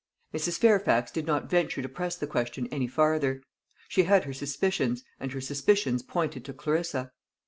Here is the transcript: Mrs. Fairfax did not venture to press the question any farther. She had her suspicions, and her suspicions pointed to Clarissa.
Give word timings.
Mrs. 0.33 0.57
Fairfax 0.57 1.11
did 1.11 1.27
not 1.27 1.47
venture 1.47 1.83
to 1.83 1.87
press 1.87 2.15
the 2.15 2.25
question 2.25 2.65
any 2.71 2.87
farther. 2.87 3.43
She 3.87 4.01
had 4.05 4.23
her 4.23 4.33
suspicions, 4.33 5.03
and 5.19 5.31
her 5.31 5.41
suspicions 5.41 6.01
pointed 6.01 6.43
to 6.45 6.53
Clarissa. 6.53 7.11